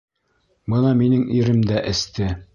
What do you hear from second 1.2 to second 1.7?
ирем